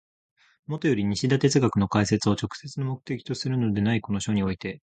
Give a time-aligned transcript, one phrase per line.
[0.65, 4.79] もとより西田哲学の解説を直接の目的とするのでないこの書において、